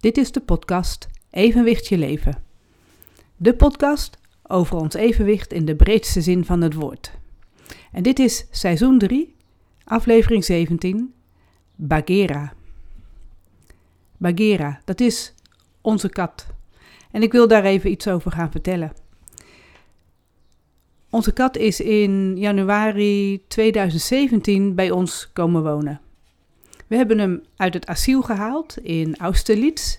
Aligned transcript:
Dit 0.00 0.16
is 0.16 0.32
de 0.32 0.40
podcast 0.40 1.08
Evenwicht 1.30 1.86
je 1.86 1.98
leven. 1.98 2.42
De 3.36 3.54
podcast 3.54 4.18
over 4.42 4.76
ons 4.76 4.94
evenwicht 4.94 5.52
in 5.52 5.64
de 5.64 5.76
breedste 5.76 6.20
zin 6.20 6.44
van 6.44 6.60
het 6.60 6.74
woord. 6.74 7.12
En 7.92 8.02
dit 8.02 8.18
is 8.18 8.46
seizoen 8.50 8.98
3, 8.98 9.34
aflevering 9.84 10.44
17, 10.44 11.14
Bagheera. 11.74 12.52
Bagheera, 14.16 14.80
dat 14.84 15.00
is 15.00 15.34
onze 15.80 16.08
kat. 16.08 16.46
En 17.10 17.22
ik 17.22 17.32
wil 17.32 17.48
daar 17.48 17.64
even 17.64 17.90
iets 17.90 18.08
over 18.08 18.30
gaan 18.30 18.50
vertellen. 18.50 18.92
Onze 21.10 21.32
kat 21.32 21.56
is 21.56 21.80
in 21.80 22.36
januari 22.36 23.44
2017 23.48 24.74
bij 24.74 24.90
ons 24.90 25.30
komen 25.32 25.62
wonen. 25.62 26.00
We 26.90 26.96
hebben 26.96 27.18
hem 27.18 27.42
uit 27.56 27.74
het 27.74 27.86
asiel 27.86 28.22
gehaald 28.22 28.76
in 28.82 29.16
Austerlitz. 29.16 29.98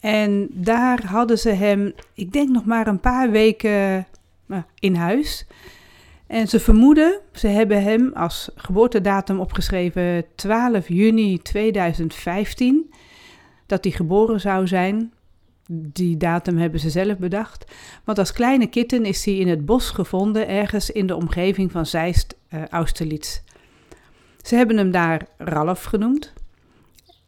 En 0.00 0.48
daar 0.50 1.06
hadden 1.06 1.38
ze 1.38 1.48
hem, 1.48 1.92
ik 2.14 2.32
denk 2.32 2.48
nog 2.48 2.64
maar 2.64 2.86
een 2.86 3.00
paar 3.00 3.30
weken 3.30 4.06
nou, 4.46 4.62
in 4.78 4.94
huis. 4.94 5.46
En 6.26 6.48
ze 6.48 6.60
vermoeden, 6.60 7.20
ze 7.32 7.46
hebben 7.46 7.82
hem 7.82 8.12
als 8.14 8.50
geboortedatum 8.54 9.40
opgeschreven 9.40 10.24
12 10.34 10.88
juni 10.88 11.38
2015, 11.38 12.90
dat 13.66 13.84
hij 13.84 13.92
geboren 13.92 14.40
zou 14.40 14.66
zijn. 14.66 15.12
Die 15.70 16.16
datum 16.16 16.58
hebben 16.58 16.80
ze 16.80 16.90
zelf 16.90 17.16
bedacht. 17.18 17.64
Want 18.04 18.18
als 18.18 18.32
kleine 18.32 18.66
kitten 18.66 19.04
is 19.04 19.24
hij 19.24 19.34
in 19.34 19.48
het 19.48 19.66
bos 19.66 19.90
gevonden, 19.90 20.48
ergens 20.48 20.90
in 20.90 21.06
de 21.06 21.16
omgeving 21.16 21.72
van 21.72 21.86
Zeist, 21.86 22.36
uh, 22.50 22.66
Austerlitz. 22.66 23.40
Ze 24.48 24.54
hebben 24.54 24.76
hem 24.76 24.90
daar 24.90 25.26
Ralf 25.38 25.84
genoemd. 25.84 26.32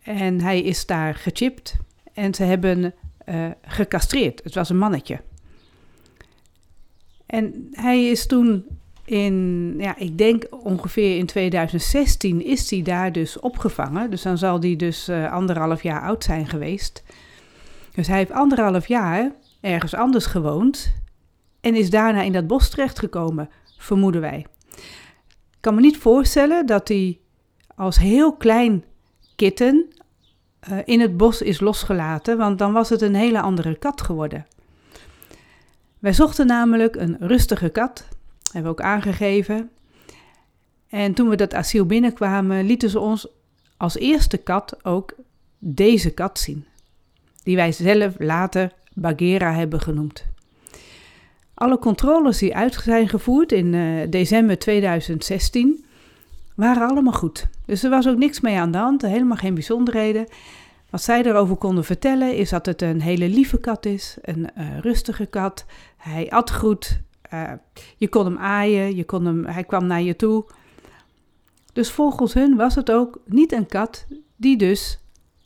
En 0.03 0.41
hij 0.41 0.63
is 0.63 0.87
daar 0.87 1.15
gechipt. 1.15 1.77
En 2.13 2.35
ze 2.35 2.43
hebben 2.43 2.95
uh, 3.29 3.47
gecastreerd. 3.63 4.41
Het 4.45 4.55
was 4.55 4.69
een 4.69 4.79
mannetje. 4.79 5.21
En 7.27 7.69
hij 7.73 8.07
is 8.07 8.27
toen 8.27 8.65
in, 9.05 9.75
ja, 9.79 9.97
ik 9.97 10.19
denk 10.19 10.47
ongeveer 10.51 11.17
in 11.19 11.27
2016 11.27 12.45
is 12.45 12.71
hij 12.71 12.83
daar 12.83 13.13
dus 13.13 13.39
opgevangen. 13.39 14.11
Dus 14.11 14.23
dan 14.23 14.39
zal 14.39 14.61
hij 14.61 14.77
dus 14.77 15.09
uh, 15.09 15.33
anderhalf 15.33 15.83
jaar 15.83 16.03
oud 16.03 16.25
zijn 16.25 16.47
geweest. 16.49 17.03
Dus 17.95 18.07
hij 18.07 18.19
heeft 18.19 18.33
anderhalf 18.33 18.87
jaar 18.87 19.33
ergens 19.61 19.95
anders 19.95 20.27
gewoond 20.27 20.95
en 21.61 21.75
is 21.75 21.91
daarna 21.91 22.23
in 22.23 22.33
dat 22.33 22.47
bos 22.47 22.71
terechtgekomen, 22.71 23.51
vermoeden 23.79 24.21
wij. 24.21 24.47
Ik 25.61 25.67
kan 25.67 25.75
me 25.75 25.81
niet 25.81 25.99
voorstellen 25.99 26.67
dat 26.67 26.89
hij 26.89 27.19
als 27.75 27.99
heel 27.99 28.37
klein 28.37 28.85
kitten 29.37 29.89
uh, 30.71 30.79
in 30.85 31.01
het 31.01 31.17
bos 31.17 31.43
is 31.43 31.61
losgelaten, 31.61 32.39
want 32.39 32.59
dan 32.59 32.73
was 32.73 32.89
het 32.89 33.01
een 33.01 33.15
hele 33.15 33.41
andere 33.41 33.79
kat 33.79 34.01
geworden. 34.01 34.47
Wij 35.99 36.13
zochten 36.13 36.47
namelijk 36.47 36.97
een 36.97 37.17
rustige 37.21 37.69
kat, 37.69 38.09
hebben 38.53 38.73
we 38.73 38.79
ook 38.79 38.87
aangegeven. 38.87 39.71
En 40.89 41.15
toen 41.15 41.29
we 41.29 41.37
dat 41.37 41.55
asiel 41.55 41.87
binnenkwamen, 41.87 42.67
lieten 42.67 42.91
ze 42.91 43.01
ons 43.01 43.29
als 43.77 43.97
eerste 43.97 44.37
kat 44.37 44.85
ook 44.85 45.15
deze 45.59 46.11
kat 46.11 46.39
zien, 46.39 46.67
die 47.43 47.57
wij 47.57 47.73
zelf 47.73 48.15
later 48.19 48.73
Bagheera 48.95 49.53
hebben 49.53 49.81
genoemd. 49.81 50.25
Alle 51.61 51.79
controles 51.79 52.39
die 52.39 52.57
uit 52.57 52.75
zijn 52.75 53.09
gevoerd 53.09 53.53
in 53.53 53.73
uh, 53.73 54.07
december 54.11 54.59
2016 54.59 55.85
waren 56.55 56.89
allemaal 56.89 57.13
goed. 57.13 57.49
Dus 57.65 57.83
er 57.83 57.91
was 57.91 58.09
ook 58.09 58.17
niks 58.17 58.41
mee 58.41 58.59
aan 58.59 58.71
de 58.71 58.79
hand, 58.79 59.03
helemaal 59.03 59.37
geen 59.37 59.55
bijzonderheden. 59.55 60.27
Wat 60.91 61.03
zij 61.03 61.23
erover 61.23 61.57
konden 61.57 61.85
vertellen 61.85 62.37
is 62.37 62.51
dat 62.51 62.67
het 62.67 62.83
een 62.83 63.01
hele 63.01 63.29
lieve 63.29 63.59
kat 63.59 63.87
is, 63.87 64.17
een 64.23 64.49
uh, 64.59 64.79
rustige 64.79 65.27
kat. 65.27 65.65
Hij 65.97 66.31
at 66.31 66.51
goed, 66.53 67.01
uh, 67.33 67.53
je 67.97 68.09
kon 68.09 68.25
hem 68.25 68.39
aaien, 68.39 68.97
je 68.97 69.05
kon 69.05 69.25
hem, 69.25 69.45
hij 69.45 69.65
kwam 69.65 69.87
naar 69.87 70.03
je 70.03 70.17
toe. 70.17 70.45
Dus 71.73 71.91
volgens 71.91 72.35
hun 72.35 72.57
was 72.57 72.75
het 72.75 72.91
ook 72.91 73.21
niet 73.27 73.53
een 73.53 73.67
kat 73.67 74.07
die 74.37 74.57
dus 74.57 74.99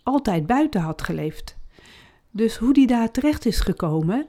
altijd 0.03 0.47
buiten 0.47 0.81
had 0.81 1.03
geleefd. 1.03 1.56
Dus 2.31 2.56
hoe 2.56 2.72
die 2.72 2.87
daar 2.87 3.11
terecht 3.11 3.47
is 3.47 3.61
gekomen, 3.61 4.27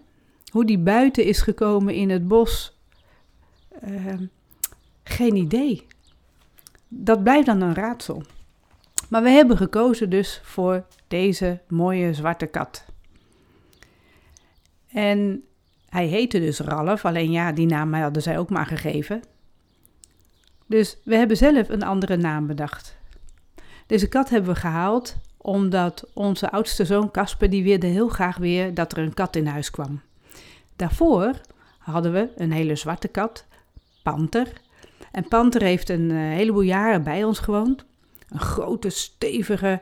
hoe 0.55 0.65
die 0.65 0.79
buiten 0.79 1.23
is 1.23 1.41
gekomen 1.41 1.93
in 1.93 2.09
het 2.09 2.27
bos, 2.27 2.77
uh, 3.87 4.13
geen 5.03 5.35
idee. 5.35 5.85
Dat 6.87 7.23
blijft 7.23 7.45
dan 7.45 7.61
een 7.61 7.73
raadsel. 7.73 8.23
Maar 9.09 9.23
we 9.23 9.29
hebben 9.29 9.57
gekozen 9.57 10.09
dus 10.09 10.41
voor 10.43 10.85
deze 11.07 11.61
mooie 11.67 12.13
zwarte 12.13 12.45
kat. 12.45 12.85
En 14.87 15.43
hij 15.89 16.05
heette 16.05 16.39
dus 16.39 16.59
Ralf, 16.59 17.05
alleen 17.05 17.31
ja, 17.31 17.51
die 17.51 17.67
naam 17.67 17.93
hadden 17.93 18.21
zij 18.21 18.37
ook 18.37 18.49
maar 18.49 18.65
gegeven. 18.65 19.21
Dus 20.65 20.97
we 21.03 21.15
hebben 21.15 21.37
zelf 21.37 21.69
een 21.69 21.83
andere 21.83 22.17
naam 22.17 22.47
bedacht. 22.47 22.97
Deze 23.87 24.07
kat 24.07 24.29
hebben 24.29 24.53
we 24.53 24.59
gehaald 24.59 25.15
omdat 25.37 26.09
onze 26.13 26.51
oudste 26.51 26.85
zoon 26.85 27.11
Casper 27.11 27.49
die 27.49 27.63
wilde 27.63 27.87
heel 27.87 28.09
graag 28.09 28.37
weer 28.37 28.73
dat 28.73 28.91
er 28.91 28.97
een 28.97 29.13
kat 29.13 29.35
in 29.35 29.47
huis 29.47 29.71
kwam. 29.71 30.01
Daarvoor 30.75 31.41
hadden 31.77 32.13
we 32.13 32.31
een 32.35 32.51
hele 32.51 32.75
zwarte 32.75 33.07
kat, 33.07 33.45
Panter. 34.03 34.47
En 35.11 35.27
Panter 35.27 35.61
heeft 35.61 35.89
een 35.89 36.09
uh, 36.09 36.17
heleboel 36.17 36.61
jaren 36.61 37.03
bij 37.03 37.23
ons 37.23 37.39
gewoond. 37.39 37.85
Een 38.29 38.39
grote, 38.39 38.89
stevige, 38.89 39.81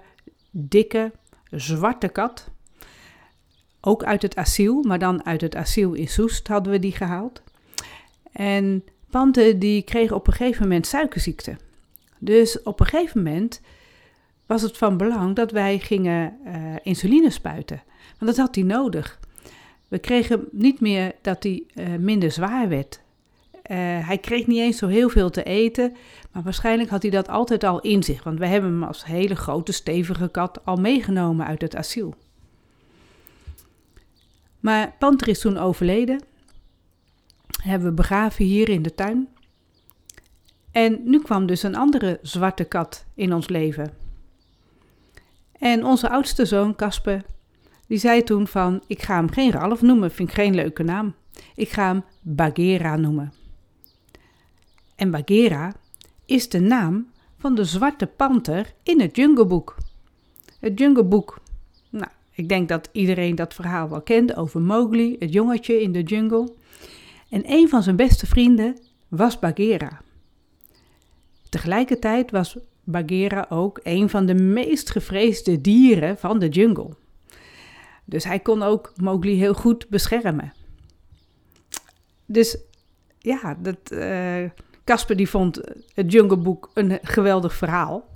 dikke, 0.51 1.11
zwarte 1.51 2.07
kat. 2.07 2.49
Ook 3.81 4.03
uit 4.03 4.21
het 4.21 4.35
asiel, 4.35 4.83
maar 4.83 4.99
dan 4.99 5.25
uit 5.25 5.41
het 5.41 5.55
asiel 5.55 5.93
in 5.93 6.07
Soest 6.07 6.47
hadden 6.47 6.71
we 6.71 6.79
die 6.79 6.91
gehaald. 6.91 7.41
En 8.31 8.83
Panter 9.09 9.59
die 9.59 9.81
kreeg 9.81 10.11
op 10.11 10.27
een 10.27 10.33
gegeven 10.33 10.61
moment 10.61 10.87
suikerziekte. 10.87 11.57
Dus 12.19 12.61
op 12.61 12.79
een 12.79 12.85
gegeven 12.85 13.23
moment 13.23 13.61
was 14.45 14.61
het 14.61 14.77
van 14.77 14.97
belang 14.97 15.35
dat 15.35 15.51
wij 15.51 15.79
gingen 15.79 16.37
uh, 16.45 16.75
insuline 16.83 17.29
spuiten. 17.29 17.83
Want 18.19 18.35
dat 18.35 18.45
had 18.45 18.55
hij 18.55 18.63
nodig. 18.63 19.19
We 19.93 19.99
kregen 19.99 20.47
niet 20.51 20.79
meer 20.79 21.15
dat 21.21 21.43
hij 21.43 21.63
uh, 21.75 21.95
minder 21.95 22.31
zwaar 22.31 22.69
werd. 22.69 22.99
Uh, 23.53 23.77
hij 24.07 24.17
kreeg 24.17 24.47
niet 24.47 24.59
eens 24.59 24.77
zo 24.77 24.87
heel 24.87 25.09
veel 25.09 25.29
te 25.29 25.43
eten, 25.43 25.95
maar 26.31 26.43
waarschijnlijk 26.43 26.89
had 26.89 27.01
hij 27.01 27.11
dat 27.11 27.29
altijd 27.29 27.63
al 27.63 27.81
in 27.81 28.03
zich, 28.03 28.23
want 28.23 28.39
we 28.39 28.47
hebben 28.47 28.71
hem 28.71 28.83
als 28.83 29.05
hele 29.05 29.35
grote, 29.35 29.71
stevige 29.71 30.29
kat 30.29 30.65
al 30.65 30.75
meegenomen 30.75 31.45
uit 31.45 31.61
het 31.61 31.75
asiel. 31.75 32.15
Maar 34.59 34.95
Panter 34.99 35.27
is 35.27 35.39
toen 35.39 35.57
overleden, 35.57 36.21
hebben 37.63 37.87
we 37.87 37.93
begraven 37.93 38.45
hier 38.45 38.69
in 38.69 38.81
de 38.81 38.95
tuin. 38.95 39.27
En 40.71 41.01
nu 41.03 41.21
kwam 41.21 41.45
dus 41.45 41.63
een 41.63 41.75
andere 41.75 42.19
zwarte 42.21 42.63
kat 42.63 43.05
in 43.15 43.33
ons 43.33 43.49
leven. 43.49 43.93
En 45.51 45.85
onze 45.85 46.09
oudste 46.09 46.45
zoon, 46.45 46.75
Casper, 46.75 47.23
die 47.93 48.01
zei 48.01 48.23
toen 48.23 48.47
van, 48.47 48.81
ik 48.87 49.01
ga 49.01 49.15
hem 49.15 49.29
geen 49.29 49.51
Ralf 49.51 49.81
noemen, 49.81 50.11
vind 50.11 50.29
ik 50.29 50.35
geen 50.35 50.55
leuke 50.55 50.83
naam. 50.83 51.13
Ik 51.55 51.69
ga 51.69 51.87
hem 51.87 52.03
Bagheera 52.21 52.95
noemen. 52.95 53.33
En 54.95 55.11
Bagheera 55.11 55.73
is 56.25 56.49
de 56.49 56.59
naam 56.59 57.07
van 57.37 57.55
de 57.55 57.63
zwarte 57.63 58.05
panter 58.05 58.73
in 58.83 59.01
het 59.01 59.15
Jungle 59.15 59.45
Book. 59.45 59.75
Het 60.59 60.79
Jungle 60.79 61.03
Book, 61.03 61.41
nou, 61.89 62.07
ik 62.31 62.49
denk 62.49 62.69
dat 62.69 62.89
iedereen 62.91 63.35
dat 63.35 63.53
verhaal 63.53 63.89
wel 63.89 64.01
kent 64.01 64.35
over 64.35 64.61
Mowgli, 64.61 65.15
het 65.19 65.33
jongetje 65.33 65.81
in 65.81 65.91
de 65.91 66.03
jungle. 66.03 66.53
En 67.29 67.43
een 67.45 67.69
van 67.69 67.83
zijn 67.83 67.95
beste 67.95 68.27
vrienden 68.27 68.77
was 69.07 69.39
Bagheera. 69.39 70.01
Tegelijkertijd 71.49 72.31
was 72.31 72.57
Bagheera 72.83 73.45
ook 73.49 73.79
een 73.83 74.09
van 74.09 74.25
de 74.25 74.35
meest 74.35 74.89
gevreesde 74.89 75.61
dieren 75.61 76.17
van 76.17 76.39
de 76.39 76.49
jungle. 76.49 77.01
Dus 78.05 78.23
hij 78.23 78.39
kon 78.39 78.63
ook 78.63 78.93
Mowgli 78.95 79.37
heel 79.37 79.53
goed 79.53 79.89
beschermen. 79.89 80.53
Dus 82.25 82.57
ja, 83.19 83.57
dat, 83.59 83.77
uh, 83.91 84.49
Casper 84.83 85.15
die 85.15 85.29
vond 85.29 85.61
het 85.93 86.11
Jungle 86.11 86.37
Book 86.37 86.71
een 86.73 86.99
geweldig 87.01 87.53
verhaal. 87.53 88.09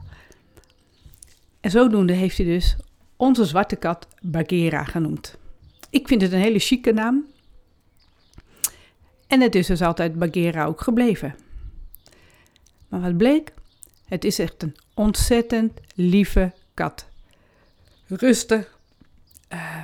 En 1.59 1.71
zodoende 1.71 2.13
heeft 2.13 2.37
hij 2.37 2.45
dus 2.45 2.75
onze 3.15 3.45
zwarte 3.45 3.75
kat 3.75 4.07
Bagheera 4.21 4.83
genoemd. 4.83 5.37
Ik 5.89 6.07
vind 6.07 6.21
het 6.21 6.31
een 6.31 6.39
hele 6.39 6.59
chique 6.59 6.93
naam. 6.93 7.25
En 9.27 9.41
het 9.41 9.55
is 9.55 9.67
dus 9.67 9.81
altijd 9.81 10.19
Bagheera 10.19 10.65
ook 10.65 10.81
gebleven. 10.81 11.35
Maar 12.87 13.01
wat 13.01 13.17
bleek? 13.17 13.53
Het 14.05 14.23
is 14.23 14.39
echt 14.39 14.63
een 14.63 14.75
ontzettend 14.93 15.79
lieve 15.95 16.53
kat. 16.73 17.07
Rustig. 18.07 18.76
Uh, 19.53 19.83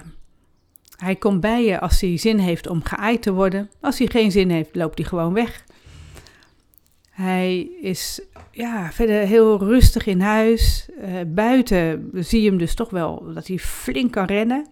hij 0.97 1.15
komt 1.15 1.39
bij 1.39 1.65
je 1.65 1.79
als 1.79 2.01
hij 2.01 2.17
zin 2.17 2.37
heeft 2.37 2.67
om 2.67 2.83
geaaid 2.83 3.21
te 3.21 3.33
worden. 3.33 3.69
Als 3.79 3.97
hij 3.97 4.07
geen 4.07 4.31
zin 4.31 4.49
heeft, 4.49 4.75
loopt 4.75 4.97
hij 4.97 5.07
gewoon 5.07 5.33
weg. 5.33 5.63
Hij 7.09 7.59
is 7.81 8.21
ja, 8.51 8.91
verder 8.91 9.27
heel 9.27 9.59
rustig 9.59 10.05
in 10.05 10.21
huis. 10.21 10.89
Uh, 11.01 11.19
buiten 11.27 12.09
zie 12.13 12.41
je 12.41 12.49
hem 12.49 12.57
dus 12.57 12.75
toch 12.75 12.89
wel 12.89 13.33
dat 13.33 13.47
hij 13.47 13.57
flink 13.57 14.11
kan 14.11 14.25
rennen. 14.25 14.67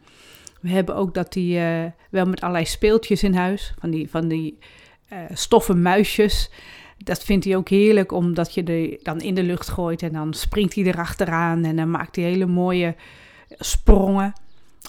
We 0.62 0.70
hebben 0.70 0.96
ook 0.96 1.14
dat 1.14 1.34
hij 1.34 1.84
uh, 1.84 1.92
wel 2.10 2.26
met 2.26 2.42
allerlei 2.42 2.66
speeltjes 2.66 3.24
in 3.24 3.34
huis, 3.34 3.74
van 3.80 3.90
die, 3.90 4.10
van 4.10 4.28
die 4.28 4.58
uh, 5.14 5.20
stoffen 5.34 5.82
muisjes. 5.82 6.50
Dat 6.98 7.24
vindt 7.24 7.46
hij 7.46 7.56
ook 7.56 7.70
heerlijk, 7.70 8.12
omdat 8.12 8.54
je 8.54 8.64
die 8.64 9.00
dan 9.04 9.20
in 9.20 9.34
de 9.34 9.44
lucht 9.44 9.70
gooit 9.70 10.02
en 10.02 10.14
dan 10.14 10.34
springt 10.34 10.76
hij 10.76 10.84
erachteraan 10.84 11.64
en 11.64 11.76
dan 11.76 11.92
maakt 11.92 12.16
hij 12.16 12.26
hele 12.26 12.46
mooie 12.46 12.96
sprongen. 13.50 14.34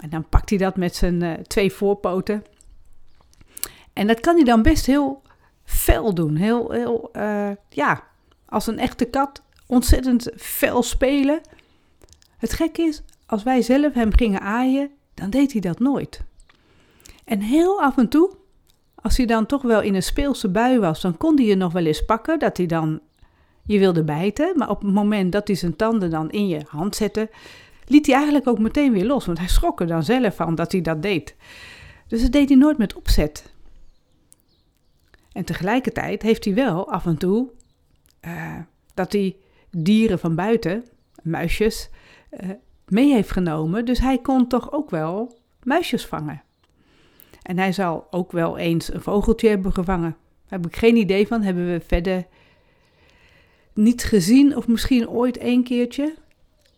En 0.01 0.11
dan 0.11 0.29
pakt 0.29 0.49
hij 0.49 0.59
dat 0.59 0.77
met 0.77 0.97
zijn 0.97 1.45
twee 1.47 1.73
voorpoten. 1.73 2.45
En 3.93 4.07
dat 4.07 4.21
kan 4.21 4.35
hij 4.35 4.45
dan 4.45 4.63
best 4.63 4.87
heel 4.87 5.23
fel 5.65 6.15
doen. 6.15 6.37
Heel, 6.37 6.71
heel 6.71 7.11
uh, 7.13 7.51
ja, 7.69 8.05
als 8.47 8.67
een 8.67 8.79
echte 8.79 9.05
kat 9.05 9.43
ontzettend 9.67 10.31
fel 10.37 10.83
spelen. 10.83 11.41
Het 12.37 12.53
gekke 12.53 12.83
is, 12.83 13.03
als 13.27 13.43
wij 13.43 13.63
zelf 13.63 13.95
hem 13.95 14.13
gingen 14.13 14.41
aaien, 14.41 14.91
dan 15.15 15.31
deed 15.31 15.53
hij 15.53 15.61
dat 15.61 15.79
nooit. 15.79 16.23
En 17.25 17.41
heel 17.41 17.81
af 17.83 17.97
en 17.97 18.09
toe, 18.09 18.31
als 18.95 19.17
hij 19.17 19.27
dan 19.27 19.47
toch 19.47 19.63
wel 19.63 19.81
in 19.81 19.95
een 19.95 20.03
speelse 20.03 20.49
bui 20.49 20.79
was, 20.79 21.01
dan 21.01 21.17
kon 21.17 21.37
hij 21.37 21.45
je 21.45 21.55
nog 21.55 21.73
wel 21.73 21.85
eens 21.85 22.05
pakken, 22.05 22.39
dat 22.39 22.57
hij 22.57 22.67
dan 22.67 23.01
je 23.65 23.79
wilde 23.79 24.05
bijten. 24.05 24.53
Maar 24.57 24.71
op 24.71 24.83
het 24.83 24.93
moment 24.93 25.33
dat 25.33 25.47
hij 25.47 25.57
zijn 25.57 25.77
tanden 25.77 26.11
dan 26.11 26.31
in 26.31 26.49
je 26.49 26.61
hand 26.69 26.97
zette, 26.97 27.31
liet 27.93 28.07
hij 28.07 28.15
eigenlijk 28.15 28.49
ook 28.49 28.59
meteen 28.59 28.93
weer 28.93 29.05
los, 29.05 29.27
want 29.27 29.39
hij 29.39 29.49
schrok 29.49 29.81
er 29.81 29.87
dan 29.87 30.03
zelf 30.03 30.37
van 30.37 30.55
dat 30.55 30.73
hij 30.73 30.81
dat 30.81 31.03
deed. 31.03 31.37
Dus 32.07 32.23
dat 32.23 32.33
deed 32.33 32.49
hij 32.49 32.59
nooit 32.59 32.79
met 32.79 32.95
opzet. 32.95 33.53
En 35.33 35.45
tegelijkertijd 35.45 36.23
heeft 36.23 36.45
hij 36.45 36.55
wel 36.55 36.91
af 36.91 37.07
en 37.07 37.19
toe 37.19 37.51
uh, 38.25 38.57
dat 38.95 39.13
hij 39.13 39.37
dieren 39.71 40.19
van 40.19 40.35
buiten, 40.35 40.85
muisjes, 41.23 41.91
uh, 42.31 42.51
mee 42.87 43.13
heeft 43.13 43.31
genomen. 43.31 43.85
Dus 43.85 43.99
hij 43.99 44.19
kon 44.19 44.47
toch 44.47 44.73
ook 44.73 44.91
wel 44.91 45.39
muisjes 45.63 46.07
vangen. 46.07 46.43
En 47.43 47.59
hij 47.59 47.73
zal 47.73 48.07
ook 48.11 48.33
wel 48.33 48.59
eens 48.59 48.93
een 48.93 49.01
vogeltje 49.01 49.49
hebben 49.49 49.73
gevangen. 49.73 50.17
Daar 50.49 50.59
heb 50.61 50.67
ik 50.67 50.77
geen 50.77 50.97
idee 50.97 51.27
van. 51.27 51.43
Hebben 51.43 51.67
we 51.67 51.81
verder 51.87 52.27
niet 53.75 54.05
gezien, 54.05 54.57
of 54.57 54.69
misschien 54.69 55.09
ooit 55.09 55.37
één 55.37 55.65
keertje. 55.65 56.15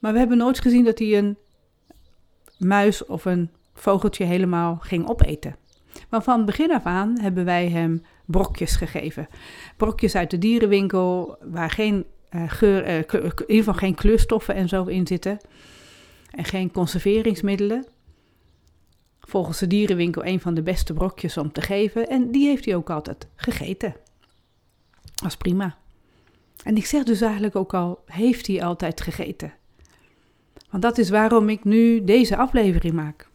Maar 0.05 0.13
we 0.13 0.19
hebben 0.19 0.39
nooit 0.39 0.61
gezien 0.61 0.85
dat 0.85 0.99
hij 0.99 1.19
een 1.19 1.37
muis 2.59 3.07
of 3.07 3.25
een 3.25 3.51
vogeltje 3.75 4.25
helemaal 4.25 4.79
ging 4.81 5.09
opeten. 5.09 5.57
Maar 6.09 6.23
van 6.23 6.45
begin 6.45 6.73
af 6.73 6.85
aan 6.85 7.19
hebben 7.21 7.45
wij 7.45 7.69
hem 7.69 8.03
brokjes 8.25 8.77
gegeven. 8.77 9.29
Brokjes 9.77 10.15
uit 10.15 10.31
de 10.31 10.39
dierenwinkel, 10.39 11.37
waar 11.43 11.71
geen 11.71 12.05
uh, 12.31 12.43
geur, 12.47 12.87
uh, 12.87 12.97
in 12.97 13.23
ieder 13.23 13.57
geval 13.57 13.75
geen 13.75 13.95
kleurstoffen 13.95 14.55
en 14.55 14.69
zo 14.69 14.85
in 14.85 15.07
zitten. 15.07 15.39
En 16.31 16.45
geen 16.45 16.71
conserveringsmiddelen. 16.71 17.87
Volgens 19.21 19.59
de 19.59 19.67
dierenwinkel 19.67 20.25
een 20.25 20.41
van 20.41 20.55
de 20.55 20.63
beste 20.63 20.93
brokjes 20.93 21.37
om 21.37 21.53
te 21.53 21.61
geven. 21.61 22.09
En 22.09 22.31
die 22.31 22.47
heeft 22.47 22.65
hij 22.65 22.77
ook 22.77 22.91
altijd 22.91 23.29
gegeten. 23.37 23.95
Dat 25.15 25.29
is 25.29 25.37
prima. 25.37 25.77
En 26.65 26.77
ik 26.77 26.87
zeg 26.87 27.05
dus 27.05 27.21
eigenlijk 27.21 27.57
ook 27.57 27.75
al, 27.75 28.03
heeft 28.07 28.47
hij 28.47 28.65
altijd 28.65 29.01
gegeten. 29.01 29.53
Want 30.75 30.87
dat 30.87 30.99
is 30.99 31.11
waarom 31.11 31.49
ik 31.49 31.65
nu 31.65 32.05
deze 32.05 32.37
aflevering 32.37 32.95
maak. 32.95 33.29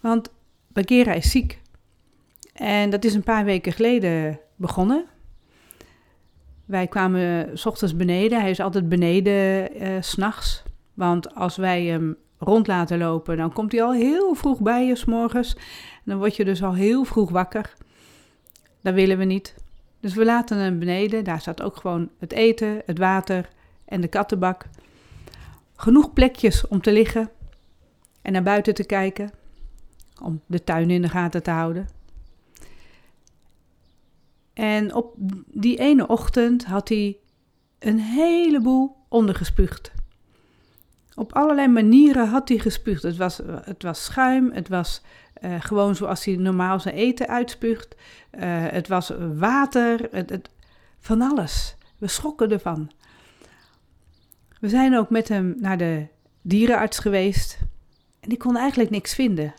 Want 0.00 0.30
Bagheera 0.68 1.12
is 1.12 1.30
ziek. 1.30 1.60
En 2.52 2.90
dat 2.90 3.04
is 3.04 3.14
een 3.14 3.22
paar 3.22 3.44
weken 3.44 3.72
geleden 3.72 4.40
begonnen. 4.56 5.04
Wij 6.64 6.86
kwamen 6.86 7.58
s 7.58 7.66
ochtends 7.66 7.96
beneden. 7.96 8.40
Hij 8.40 8.50
is 8.50 8.60
altijd 8.60 8.88
beneden 8.88 9.76
uh, 9.82 9.96
s'nachts. 10.00 10.62
Want 10.94 11.34
als 11.34 11.56
wij 11.56 11.84
hem 11.84 12.16
rond 12.38 12.66
laten 12.66 12.98
lopen, 12.98 13.36
dan 13.36 13.52
komt 13.52 13.72
hij 13.72 13.82
al 13.82 13.92
heel 13.92 14.34
vroeg 14.34 14.60
bij 14.60 14.86
je 14.86 14.96
s 14.96 15.04
morgens. 15.04 15.54
En 15.94 16.02
dan 16.04 16.18
word 16.18 16.36
je 16.36 16.44
dus 16.44 16.62
al 16.62 16.74
heel 16.74 17.04
vroeg 17.04 17.30
wakker. 17.30 17.74
Dat 18.80 18.94
willen 18.94 19.18
we 19.18 19.24
niet. 19.24 19.54
Dus 20.00 20.14
we 20.14 20.24
laten 20.24 20.58
hem 20.58 20.78
beneden. 20.78 21.24
Daar 21.24 21.40
staat 21.40 21.62
ook 21.62 21.76
gewoon 21.76 22.08
het 22.18 22.32
eten, 22.32 22.82
het 22.86 22.98
water 22.98 23.48
en 23.84 24.00
de 24.00 24.08
kattenbak. 24.08 24.66
Genoeg 25.80 26.12
plekjes 26.12 26.66
om 26.66 26.80
te 26.80 26.92
liggen 26.92 27.30
en 28.22 28.32
naar 28.32 28.42
buiten 28.42 28.74
te 28.74 28.84
kijken. 28.84 29.30
Om 30.22 30.40
de 30.46 30.64
tuin 30.64 30.90
in 30.90 31.02
de 31.02 31.08
gaten 31.08 31.42
te 31.42 31.50
houden. 31.50 31.88
En 34.52 34.94
op 34.94 35.14
die 35.46 35.78
ene 35.78 36.06
ochtend 36.06 36.64
had 36.64 36.88
hij 36.88 37.16
een 37.78 37.98
heleboel 37.98 38.96
ondergespuugd. 39.08 39.92
Op 41.14 41.32
allerlei 41.32 41.68
manieren 41.68 42.28
had 42.28 42.48
hij 42.48 42.58
gespuugd. 42.58 43.02
Het 43.02 43.16
was, 43.16 43.40
het 43.62 43.82
was 43.82 44.04
schuim, 44.04 44.52
het 44.52 44.68
was 44.68 45.02
uh, 45.40 45.54
gewoon 45.60 45.94
zoals 45.94 46.24
hij 46.24 46.36
normaal 46.36 46.80
zijn 46.80 46.94
eten 46.94 47.28
uitspuugt. 47.28 47.94
Uh, 47.94 48.40
het 48.68 48.88
was 48.88 49.12
water, 49.36 50.08
het, 50.10 50.30
het, 50.30 50.50
van 50.98 51.22
alles. 51.22 51.76
We 51.98 52.08
schrokken 52.08 52.50
ervan. 52.50 52.90
We 54.60 54.68
zijn 54.68 54.96
ook 54.96 55.10
met 55.10 55.28
hem 55.28 55.54
naar 55.58 55.78
de 55.78 56.06
dierenarts 56.42 56.98
geweest 56.98 57.58
en 58.20 58.28
die 58.28 58.38
kon 58.38 58.56
eigenlijk 58.56 58.90
niks 58.90 59.14
vinden. 59.14 59.54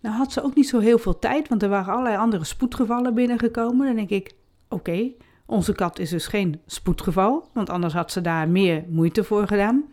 Nou 0.00 0.16
had 0.16 0.32
ze 0.32 0.42
ook 0.42 0.54
niet 0.54 0.68
zo 0.68 0.78
heel 0.78 0.98
veel 0.98 1.18
tijd, 1.18 1.48
want 1.48 1.62
er 1.62 1.68
waren 1.68 1.92
allerlei 1.92 2.16
andere 2.16 2.44
spoedgevallen 2.44 3.14
binnengekomen. 3.14 3.86
Dan 3.86 3.96
denk 3.96 4.10
ik, 4.10 4.32
oké, 4.68 5.10
onze 5.46 5.72
kat 5.72 5.98
is 5.98 6.10
dus 6.10 6.26
geen 6.26 6.60
spoedgeval, 6.66 7.48
want 7.52 7.70
anders 7.70 7.94
had 7.94 8.12
ze 8.12 8.20
daar 8.20 8.48
meer 8.48 8.84
moeite 8.88 9.24
voor 9.24 9.46
gedaan. 9.46 9.84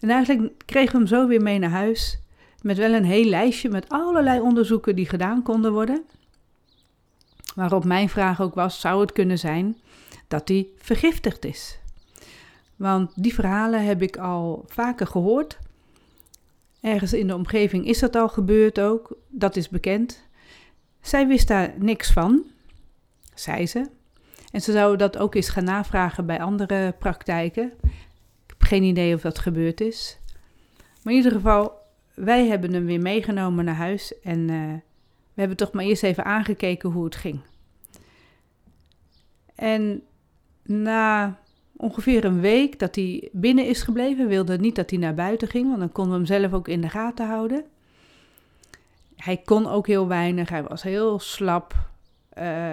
En 0.00 0.10
eigenlijk 0.10 0.64
kregen 0.64 0.92
we 0.92 0.98
hem 0.98 1.06
zo 1.06 1.26
weer 1.26 1.42
mee 1.42 1.58
naar 1.58 1.70
huis, 1.70 2.18
met 2.62 2.76
wel 2.76 2.92
een 2.92 3.04
heel 3.04 3.24
lijstje 3.24 3.68
met 3.68 3.88
allerlei 3.88 4.40
onderzoeken 4.40 4.96
die 4.96 5.08
gedaan 5.08 5.42
konden 5.42 5.72
worden. 5.72 6.04
Waarop 7.54 7.84
mijn 7.84 8.08
vraag 8.08 8.40
ook 8.40 8.54
was, 8.54 8.80
zou 8.80 9.00
het 9.00 9.12
kunnen 9.12 9.38
zijn 9.38 9.76
dat 10.28 10.48
hij 10.48 10.66
vergiftigd 10.76 11.44
is? 11.44 11.78
Want 12.82 13.12
die 13.22 13.34
verhalen 13.34 13.84
heb 13.84 14.02
ik 14.02 14.16
al 14.16 14.64
vaker 14.66 15.06
gehoord 15.06 15.58
Ergens 16.80 17.12
in 17.12 17.26
de 17.26 17.34
omgeving 17.34 17.86
is 17.86 17.98
dat 17.98 18.16
al 18.16 18.28
gebeurd 18.28 18.80
ook, 18.80 19.16
dat 19.28 19.56
is 19.56 19.68
bekend. 19.68 20.28
Zij 21.00 21.26
wist 21.26 21.48
daar 21.48 21.74
niks 21.78 22.12
van, 22.12 22.42
zei 23.34 23.66
ze. 23.66 23.90
En 24.50 24.60
ze 24.60 24.72
zou 24.72 24.96
dat 24.96 25.18
ook 25.18 25.34
eens 25.34 25.48
gaan 25.48 25.64
navragen 25.64 26.26
bij 26.26 26.40
andere 26.40 26.94
praktijken. 26.98 27.72
Ik 27.82 28.46
heb 28.46 28.62
geen 28.62 28.82
idee 28.82 29.14
of 29.14 29.20
dat 29.20 29.38
gebeurd 29.38 29.80
is. 29.80 30.18
Maar 31.02 31.12
in 31.12 31.18
ieder 31.18 31.32
geval, 31.32 31.72
wij 32.14 32.46
hebben 32.46 32.72
hem 32.72 32.84
weer 32.84 33.00
meegenomen 33.00 33.64
naar 33.64 33.74
huis 33.74 34.20
en 34.20 34.38
uh, 34.38 34.72
we 35.34 35.40
hebben 35.40 35.56
toch 35.56 35.72
maar 35.72 35.84
eerst 35.84 36.02
even 36.02 36.24
aangekeken 36.24 36.90
hoe 36.90 37.04
het 37.04 37.16
ging. 37.16 37.40
En 39.54 40.02
na 40.62 41.38
ongeveer 41.82 42.24
een 42.24 42.40
week 42.40 42.78
dat 42.78 42.94
hij 42.94 43.28
binnen 43.32 43.66
is 43.66 43.82
gebleven. 43.82 44.28
wilde 44.28 44.58
niet 44.58 44.76
dat 44.76 44.90
hij 44.90 44.98
naar 44.98 45.14
buiten 45.14 45.48
ging, 45.48 45.66
want 45.66 45.78
dan 45.78 45.92
konden 45.92 46.12
we 46.12 46.18
hem 46.18 46.40
zelf 46.40 46.52
ook 46.52 46.68
in 46.68 46.80
de 46.80 46.88
gaten 46.88 47.26
houden. 47.26 47.64
Hij 49.16 49.36
kon 49.36 49.66
ook 49.66 49.86
heel 49.86 50.08
weinig, 50.08 50.48
hij 50.48 50.62
was 50.62 50.82
heel 50.82 51.18
slap. 51.18 51.74
Uh, 52.38 52.70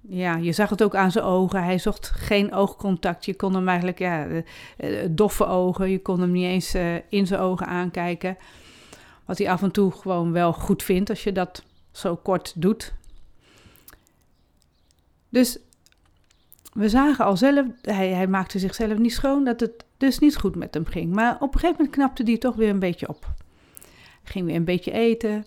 ja, 0.00 0.36
je 0.36 0.52
zag 0.52 0.70
het 0.70 0.82
ook 0.82 0.94
aan 0.94 1.10
zijn 1.10 1.24
ogen. 1.24 1.64
Hij 1.64 1.78
zocht 1.78 2.06
geen 2.06 2.52
oogcontact. 2.54 3.24
Je 3.24 3.34
kon 3.34 3.54
hem 3.54 3.68
eigenlijk, 3.68 3.98
ja, 3.98 4.26
uh, 4.26 4.42
doffe 5.10 5.46
ogen. 5.46 5.90
Je 5.90 6.02
kon 6.02 6.20
hem 6.20 6.30
niet 6.30 6.44
eens 6.44 6.74
in 7.08 7.26
zijn 7.26 7.40
ogen 7.40 7.66
aankijken. 7.66 8.36
Wat 9.24 9.38
hij 9.38 9.50
af 9.50 9.62
en 9.62 9.70
toe 9.70 9.90
gewoon 9.90 10.32
wel 10.32 10.52
goed 10.52 10.82
vindt 10.82 11.10
als 11.10 11.24
je 11.24 11.32
dat 11.32 11.64
zo 11.92 12.16
kort 12.16 12.52
doet. 12.56 12.94
Dus 15.28 15.58
we 16.74 16.88
zagen 16.88 17.24
al 17.24 17.36
zelf, 17.36 17.66
hij, 17.82 18.08
hij 18.08 18.26
maakte 18.26 18.58
zichzelf 18.58 18.98
niet 18.98 19.12
schoon, 19.12 19.44
dat 19.44 19.60
het 19.60 19.84
dus 19.96 20.18
niet 20.18 20.36
goed 20.36 20.56
met 20.56 20.74
hem 20.74 20.86
ging. 20.86 21.14
Maar 21.14 21.34
op 21.34 21.54
een 21.54 21.60
gegeven 21.60 21.76
moment 21.76 21.90
knapte 21.96 22.22
hij 22.22 22.38
toch 22.38 22.56
weer 22.56 22.68
een 22.68 22.78
beetje 22.78 23.08
op. 23.08 23.32
Ging 24.22 24.46
weer 24.46 24.54
een 24.54 24.64
beetje 24.64 24.90
eten, 24.90 25.44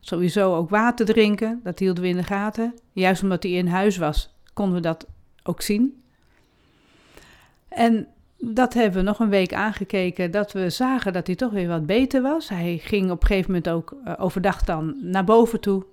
sowieso 0.00 0.54
ook 0.54 0.70
water 0.70 1.06
drinken, 1.06 1.60
dat 1.62 1.78
hielden 1.78 2.02
we 2.02 2.08
in 2.08 2.16
de 2.16 2.22
gaten. 2.22 2.74
Juist 2.92 3.22
omdat 3.22 3.42
hij 3.42 3.52
in 3.52 3.66
huis 3.66 3.96
was, 3.96 4.34
konden 4.52 4.74
we 4.74 4.80
dat 4.80 5.06
ook 5.42 5.62
zien. 5.62 6.02
En 7.68 8.06
dat 8.38 8.74
hebben 8.74 8.98
we 9.00 9.06
nog 9.06 9.18
een 9.18 9.28
week 9.28 9.54
aangekeken, 9.54 10.30
dat 10.30 10.52
we 10.52 10.70
zagen 10.70 11.12
dat 11.12 11.26
hij 11.26 11.36
toch 11.36 11.52
weer 11.52 11.68
wat 11.68 11.86
beter 11.86 12.22
was. 12.22 12.48
Hij 12.48 12.78
ging 12.82 13.10
op 13.10 13.20
een 13.20 13.26
gegeven 13.26 13.50
moment 13.50 13.68
ook 13.68 13.96
uh, 14.04 14.14
overdag 14.18 14.64
dan 14.64 14.96
naar 15.00 15.24
boven 15.24 15.60
toe. 15.60 15.84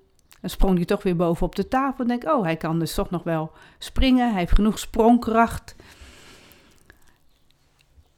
Dan 0.41 0.49
sprong 0.49 0.75
hij 0.75 0.85
toch 0.85 1.03
weer 1.03 1.15
boven 1.15 1.45
op 1.45 1.55
de 1.55 1.67
tafel 1.67 1.99
en 1.99 2.07
denk 2.07 2.23
oh, 2.23 2.43
hij 2.43 2.55
kan 2.55 2.79
dus 2.79 2.93
toch 2.93 3.09
nog 3.09 3.23
wel 3.23 3.51
springen. 3.77 4.29
Hij 4.29 4.39
heeft 4.39 4.55
genoeg 4.55 4.79
sprongkracht. 4.79 5.75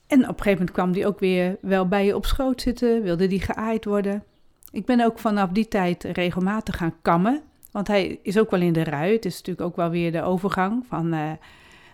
En 0.07 0.19
op 0.19 0.27
een 0.27 0.43
gegeven 0.43 0.51
moment 0.51 0.71
kwam 0.71 0.91
hij 0.91 1.05
ook 1.05 1.19
weer 1.19 1.57
wel 1.61 1.87
bij 1.87 2.05
je 2.05 2.15
op 2.15 2.25
schoot 2.25 2.61
zitten, 2.61 3.01
wilde 3.01 3.27
die 3.27 3.41
geaaid 3.41 3.85
worden. 3.85 4.23
Ik 4.71 4.85
ben 4.85 5.05
ook 5.05 5.19
vanaf 5.19 5.49
die 5.49 5.67
tijd 5.67 6.03
regelmatig 6.03 6.77
gaan 6.77 6.95
kammen. 7.01 7.41
Want 7.71 7.87
hij 7.87 8.19
is 8.23 8.39
ook 8.39 8.51
wel 8.51 8.61
in 8.61 8.73
de 8.73 8.83
rui. 8.83 9.13
Het 9.13 9.25
is 9.25 9.37
natuurlijk 9.37 9.67
ook 9.67 9.75
wel 9.75 9.89
weer 9.89 10.11
de 10.11 10.21
overgang 10.21 10.85
van 10.87 11.13
uh, 11.13 11.31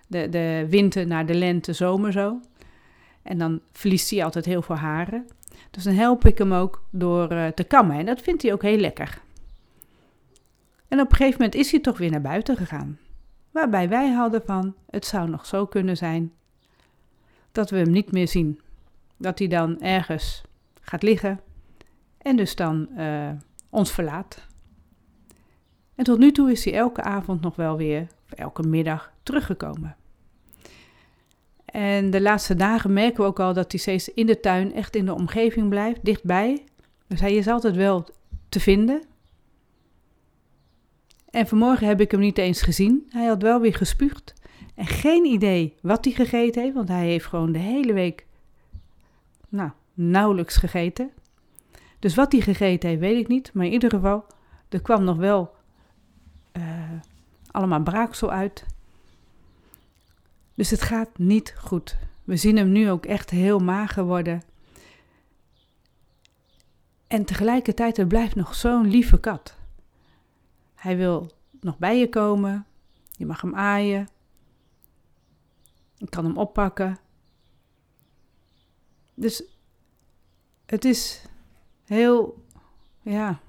de, 0.07 0.29
de 0.29 0.65
winter 0.69 1.07
naar 1.07 1.25
de 1.25 1.33
lente, 1.33 1.73
zomer 1.73 2.11
zo. 2.11 2.39
En 3.21 3.37
dan 3.37 3.59
verliest 3.71 4.09
hij 4.09 4.23
altijd 4.23 4.45
heel 4.45 4.61
veel 4.61 4.75
haren. 4.75 5.27
Dus 5.71 5.83
dan 5.83 5.93
help 5.93 6.25
ik 6.25 6.37
hem 6.37 6.53
ook 6.53 6.83
door 6.89 7.31
uh, 7.31 7.47
te 7.47 7.63
kammen. 7.63 7.97
En 7.97 8.05
dat 8.05 8.21
vindt 8.21 8.41
hij 8.41 8.53
ook 8.53 8.61
heel 8.61 8.77
lekker. 8.77 9.21
En 10.87 10.99
op 10.99 11.09
een 11.09 11.15
gegeven 11.15 11.39
moment 11.39 11.55
is 11.55 11.71
hij 11.71 11.79
toch 11.79 11.97
weer 11.97 12.11
naar 12.11 12.21
buiten 12.21 12.57
gegaan. 12.57 12.99
Waarbij 13.51 13.89
wij 13.89 14.11
hadden 14.11 14.41
van, 14.45 14.75
het 14.89 15.05
zou 15.05 15.29
nog 15.29 15.45
zo 15.45 15.65
kunnen 15.65 15.97
zijn 15.97 16.33
dat 17.51 17.69
we 17.69 17.77
hem 17.77 17.91
niet 17.91 18.11
meer 18.11 18.27
zien. 18.27 18.59
Dat 19.17 19.39
hij 19.39 19.47
dan 19.47 19.81
ergens 19.81 20.43
gaat 20.81 21.03
liggen 21.03 21.39
en 22.17 22.35
dus 22.35 22.55
dan 22.55 22.87
uh, 22.97 23.29
ons 23.69 23.91
verlaat. 23.91 24.47
En 25.95 26.03
tot 26.03 26.19
nu 26.19 26.31
toe 26.31 26.51
is 26.51 26.65
hij 26.65 26.73
elke 26.73 27.01
avond 27.01 27.41
nog 27.41 27.55
wel 27.55 27.77
weer, 27.77 28.07
elke 28.29 28.67
middag, 28.67 29.11
teruggekomen. 29.23 29.95
En 31.65 32.09
de 32.09 32.21
laatste 32.21 32.55
dagen 32.55 32.93
merken 32.93 33.21
we 33.21 33.29
ook 33.29 33.39
al 33.39 33.53
dat 33.53 33.71
hij 33.71 33.79
steeds 33.79 34.13
in 34.13 34.25
de 34.25 34.39
tuin, 34.39 34.73
echt 34.73 34.95
in 34.95 35.05
de 35.05 35.13
omgeving 35.13 35.69
blijft, 35.69 36.05
dichtbij. 36.05 36.63
Dus 37.07 37.19
hij 37.19 37.35
is 37.35 37.47
altijd 37.47 37.75
wel 37.75 38.05
te 38.49 38.59
vinden. 38.59 39.03
En 41.35 41.47
vanmorgen 41.47 41.87
heb 41.87 42.01
ik 42.01 42.11
hem 42.11 42.19
niet 42.19 42.37
eens 42.37 42.61
gezien. 42.61 43.05
Hij 43.09 43.25
had 43.25 43.41
wel 43.41 43.61
weer 43.61 43.75
gespuugd. 43.75 44.33
En 44.75 44.85
geen 44.85 45.25
idee 45.25 45.75
wat 45.81 46.05
hij 46.05 46.13
gegeten 46.13 46.61
heeft, 46.61 46.75
want 46.75 46.87
hij 46.87 47.07
heeft 47.07 47.25
gewoon 47.25 47.51
de 47.51 47.59
hele 47.59 47.93
week 47.93 48.25
nou, 49.49 49.69
nauwelijks 49.93 50.55
gegeten. 50.55 51.11
Dus 51.99 52.15
wat 52.15 52.31
hij 52.31 52.41
gegeten 52.41 52.89
heeft, 52.89 53.01
weet 53.01 53.19
ik 53.19 53.27
niet. 53.27 53.53
Maar 53.53 53.65
in 53.65 53.71
ieder 53.71 53.89
geval, 53.89 54.25
er 54.69 54.81
kwam 54.81 55.03
nog 55.03 55.17
wel 55.17 55.55
uh, 56.53 56.63
allemaal 57.51 57.83
braaksel 57.83 58.31
uit. 58.31 58.65
Dus 60.53 60.69
het 60.69 60.81
gaat 60.81 61.17
niet 61.17 61.55
goed. 61.57 61.97
We 62.23 62.35
zien 62.35 62.57
hem 62.57 62.71
nu 62.71 62.89
ook 62.89 63.05
echt 63.05 63.29
heel 63.29 63.59
mager 63.59 64.03
worden. 64.03 64.41
En 67.07 67.25
tegelijkertijd, 67.25 67.97
het 67.97 68.07
blijft 68.07 68.35
nog 68.35 68.55
zo'n 68.55 68.87
lieve 68.87 69.19
kat. 69.19 69.55
Hij 70.85 70.97
wil 70.97 71.31
nog 71.59 71.77
bij 71.77 71.99
je 71.99 72.09
komen. 72.09 72.65
Je 73.11 73.25
mag 73.25 73.41
hem 73.41 73.55
aaien. 73.55 74.07
Ik 75.97 76.09
kan 76.09 76.25
hem 76.25 76.37
oppakken. 76.37 76.97
Dus 79.13 79.43
het 80.65 80.85
is 80.85 81.21
heel, 81.85 82.43
ja, 83.01 83.39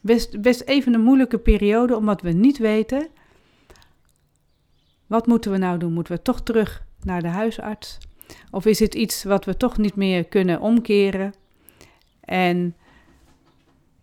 best, 0.00 0.60
even 0.60 0.94
een 0.94 1.02
moeilijke 1.02 1.38
periode, 1.38 1.96
omdat 1.96 2.22
we 2.22 2.30
niet 2.30 2.58
weten. 2.58 3.08
Wat 5.06 5.26
moeten 5.26 5.50
we 5.50 5.58
nou 5.58 5.78
doen? 5.78 5.92
Moeten 5.92 6.16
we 6.16 6.22
toch 6.22 6.42
terug 6.42 6.84
naar 7.02 7.22
de 7.22 7.28
huisarts? 7.28 7.98
Of 8.50 8.66
is 8.66 8.78
het 8.78 8.94
iets 8.94 9.24
wat 9.24 9.44
we 9.44 9.56
toch 9.56 9.78
niet 9.78 9.94
meer 9.94 10.24
kunnen 10.24 10.60
omkeren? 10.60 11.34
En 12.20 12.76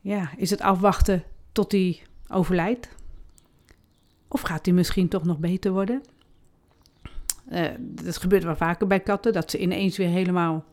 ja, 0.01 0.31
is 0.37 0.49
het 0.49 0.61
afwachten 0.61 1.23
tot 1.51 1.71
hij 1.71 2.03
overlijdt? 2.27 2.89
Of 4.27 4.41
gaat 4.41 4.65
hij 4.65 4.75
misschien 4.75 5.07
toch 5.07 5.23
nog 5.23 5.37
beter 5.37 5.71
worden? 5.71 6.01
Uh, 7.51 7.65
dat 7.79 8.17
gebeurt 8.17 8.43
wel 8.43 8.55
vaker 8.55 8.87
bij 8.87 8.99
katten, 8.99 9.33
dat 9.33 9.51
ze 9.51 9.59
ineens 9.59 9.97
weer 9.97 10.07
helemaal, 10.07 10.63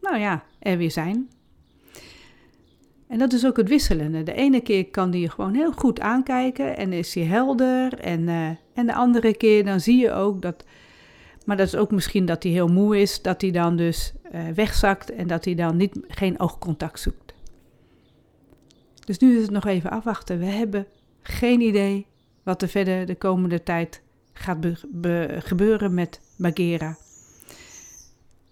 nou 0.00 0.18
ja, 0.18 0.44
er 0.58 0.76
weer 0.76 0.90
zijn. 0.90 1.28
En 3.12 3.18
dat 3.18 3.32
is 3.32 3.46
ook 3.46 3.56
het 3.56 3.68
wisselende. 3.68 4.22
De 4.22 4.32
ene 4.32 4.60
keer 4.60 4.86
kan 4.86 5.10
die 5.10 5.20
je 5.20 5.30
gewoon 5.30 5.54
heel 5.54 5.72
goed 5.72 6.00
aankijken 6.00 6.76
en 6.76 6.92
is 6.92 7.14
hij 7.14 7.24
helder. 7.24 7.98
En, 7.98 8.20
uh, 8.20 8.48
en 8.74 8.86
de 8.86 8.94
andere 8.94 9.36
keer 9.36 9.64
dan 9.64 9.80
zie 9.80 9.98
je 9.98 10.12
ook 10.12 10.42
dat, 10.42 10.64
maar 11.44 11.56
dat 11.56 11.66
is 11.66 11.76
ook 11.76 11.90
misschien 11.90 12.24
dat 12.24 12.42
hij 12.42 12.52
heel 12.52 12.68
moe 12.68 13.00
is, 13.00 13.22
dat 13.22 13.40
hij 13.40 13.50
dan 13.50 13.76
dus 13.76 14.12
uh, 14.34 14.40
wegzakt 14.54 15.10
en 15.10 15.26
dat 15.26 15.44
hij 15.44 15.54
dan 15.54 15.76
niet, 15.76 15.98
geen 16.08 16.40
oogcontact 16.40 17.00
zoekt. 17.00 17.21
Dus 19.04 19.18
nu 19.18 19.36
is 19.36 19.42
het 19.42 19.50
nog 19.50 19.66
even 19.66 19.90
afwachten. 19.90 20.38
We 20.38 20.44
hebben 20.44 20.86
geen 21.22 21.60
idee 21.60 22.06
wat 22.42 22.62
er 22.62 22.68
verder 22.68 23.06
de 23.06 23.14
komende 23.14 23.62
tijd 23.62 24.02
gaat 24.32 24.66
gebeuren 25.38 25.94
met 25.94 26.20
Bagheera. 26.36 26.96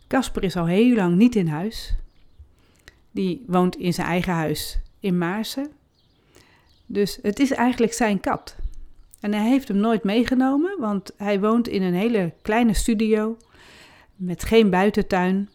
Casper 0.06 0.44
is 0.44 0.56
al 0.56 0.66
heel 0.66 0.94
lang 0.94 1.16
niet 1.16 1.36
in 1.36 1.46
huis. 1.46 1.94
Die 3.10 3.44
woont 3.46 3.76
in 3.76 3.94
zijn 3.94 4.06
eigen 4.06 4.32
huis 4.32 4.78
in 5.00 5.18
Maarsen. 5.18 5.70
Dus 6.86 7.18
het 7.22 7.38
is 7.38 7.50
eigenlijk 7.50 7.92
zijn 7.92 8.20
kat. 8.20 8.56
En 9.20 9.32
hij 9.32 9.48
heeft 9.48 9.68
hem 9.68 9.76
nooit 9.76 10.04
meegenomen, 10.04 10.80
want 10.80 11.12
hij 11.16 11.40
woont 11.40 11.68
in 11.68 11.82
een 11.82 11.94
hele 11.94 12.32
kleine 12.42 12.74
studio 12.74 13.36
met 14.16 14.44
geen 14.44 14.70
buitentuin. 14.70 15.48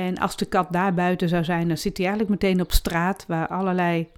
En 0.00 0.18
als 0.18 0.36
de 0.36 0.46
kat 0.46 0.66
daar 0.70 0.94
buiten 0.94 1.28
zou 1.28 1.44
zijn, 1.44 1.68
dan 1.68 1.76
zit 1.76 1.96
hij 1.96 2.06
eigenlijk 2.06 2.42
meteen 2.42 2.60
op 2.60 2.72
straat 2.72 3.24
waar 3.26 3.48
allerlei 3.48 4.08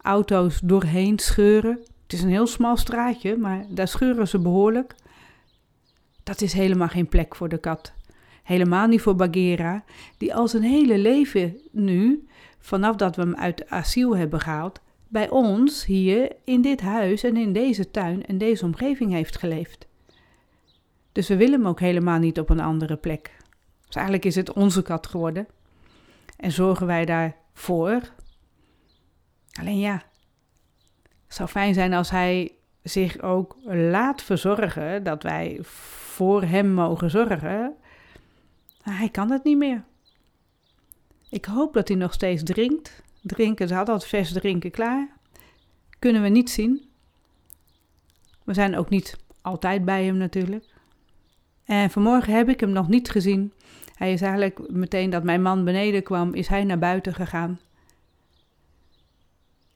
auto's 0.00 0.60
doorheen 0.62 1.18
scheuren. 1.18 1.78
Het 2.02 2.12
is 2.12 2.22
een 2.22 2.28
heel 2.28 2.46
smal 2.46 2.76
straatje, 2.76 3.36
maar 3.36 3.64
daar 3.68 3.88
scheuren 3.88 4.28
ze 4.28 4.38
behoorlijk. 4.38 4.94
Dat 6.22 6.40
is 6.40 6.52
helemaal 6.52 6.88
geen 6.88 7.08
plek 7.08 7.34
voor 7.34 7.48
de 7.48 7.58
kat. 7.58 7.92
Helemaal 8.42 8.86
niet 8.86 9.00
voor 9.00 9.16
Bagheera, 9.16 9.84
die 10.18 10.34
al 10.34 10.48
zijn 10.48 10.62
hele 10.62 10.98
leven 10.98 11.60
nu, 11.70 12.26
vanaf 12.58 12.96
dat 12.96 13.16
we 13.16 13.22
hem 13.22 13.34
uit 13.34 13.70
asiel 13.70 14.16
hebben 14.16 14.40
gehaald, 14.40 14.80
bij 15.08 15.30
ons 15.30 15.84
hier 15.84 16.32
in 16.44 16.62
dit 16.62 16.80
huis 16.80 17.22
en 17.22 17.36
in 17.36 17.52
deze 17.52 17.90
tuin 17.90 18.26
en 18.26 18.38
deze 18.38 18.64
omgeving 18.64 19.12
heeft 19.12 19.38
geleefd. 19.38 19.86
Dus 21.12 21.28
we 21.28 21.36
willen 21.36 21.58
hem 21.58 21.68
ook 21.68 21.80
helemaal 21.80 22.18
niet 22.18 22.40
op 22.40 22.50
een 22.50 22.60
andere 22.60 22.96
plek. 22.96 23.36
Dus 23.86 23.94
eigenlijk 23.94 24.24
is 24.24 24.34
het 24.34 24.52
onze 24.52 24.82
kat 24.82 25.06
geworden. 25.06 25.46
En 26.36 26.52
zorgen 26.52 26.86
wij 26.86 27.04
daarvoor. 27.04 28.00
Alleen 29.60 29.78
ja, 29.78 30.02
het 31.02 31.34
zou 31.34 31.48
fijn 31.48 31.74
zijn 31.74 31.92
als 31.92 32.10
hij 32.10 32.52
zich 32.82 33.20
ook 33.20 33.56
laat 33.64 34.22
verzorgen, 34.22 35.04
dat 35.04 35.22
wij 35.22 35.58
voor 35.62 36.42
hem 36.42 36.72
mogen 36.72 37.10
zorgen. 37.10 37.76
Maar 38.84 38.98
hij 38.98 39.08
kan 39.08 39.30
het 39.30 39.44
niet 39.44 39.56
meer. 39.56 39.84
Ik 41.28 41.44
hoop 41.44 41.72
dat 41.72 41.88
hij 41.88 41.96
nog 41.96 42.12
steeds 42.12 42.42
drinkt. 42.42 43.02
Drinken, 43.22 43.68
ze 43.68 43.74
had 43.74 43.88
altijd 43.88 44.10
vers 44.10 44.32
drinken 44.32 44.70
klaar. 44.70 45.08
Kunnen 45.98 46.22
we 46.22 46.28
niet 46.28 46.50
zien. 46.50 46.88
We 48.44 48.54
zijn 48.54 48.76
ook 48.76 48.88
niet 48.88 49.16
altijd 49.40 49.84
bij 49.84 50.04
hem 50.04 50.16
natuurlijk. 50.16 50.74
En 51.66 51.90
vanmorgen 51.90 52.34
heb 52.34 52.48
ik 52.48 52.60
hem 52.60 52.70
nog 52.70 52.88
niet 52.88 53.10
gezien. 53.10 53.52
Hij 53.94 54.12
is 54.12 54.20
eigenlijk 54.20 54.70
meteen 54.70 55.10
dat 55.10 55.22
mijn 55.22 55.42
man 55.42 55.64
beneden 55.64 56.02
kwam, 56.02 56.34
is 56.34 56.48
hij 56.48 56.64
naar 56.64 56.78
buiten 56.78 57.14
gegaan. 57.14 57.60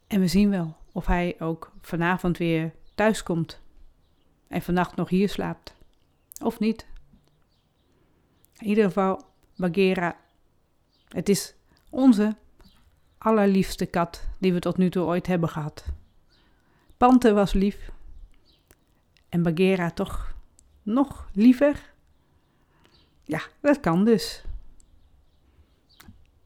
En 0.06 0.20
we 0.20 0.26
zien 0.26 0.50
wel 0.50 0.76
of 0.92 1.06
hij 1.06 1.37
ook 1.38 1.73
vanavond 1.80 2.38
weer 2.38 2.73
thuis 2.94 3.23
komt 3.23 3.61
en 4.49 4.62
vannacht 4.62 4.97
nog 4.97 5.09
hier 5.09 5.28
slaapt. 5.28 5.75
Of 6.42 6.59
niet. 6.59 6.87
In 8.59 8.66
ieder 8.66 8.85
geval, 8.85 9.23
Bagheera, 9.56 10.16
het 11.09 11.28
is 11.28 11.54
onze 11.90 12.37
allerliefste 13.18 13.87
kat 13.87 14.26
die 14.38 14.52
we 14.52 14.59
tot 14.59 14.76
nu 14.76 14.90
toe 14.90 15.04
ooit 15.04 15.26
hebben 15.26 15.49
gehad. 15.49 15.85
Pante 16.97 17.32
was 17.32 17.52
lief. 17.52 17.90
En 19.28 19.42
Bagheera 19.42 19.90
toch 19.90 20.35
nog 20.83 21.29
liever? 21.33 21.93
Ja, 23.25 23.41
dat 23.61 23.81
kan 23.81 24.05
dus. 24.05 24.45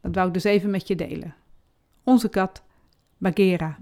Dat 0.01 0.15
wou 0.15 0.27
ik 0.27 0.35
dus 0.35 0.45
even 0.45 0.71
met 0.71 0.89
je 0.89 0.97
delen. 0.97 1.35
Onze 2.03 2.29
kat, 2.29 2.63
Bagheera. 3.19 3.79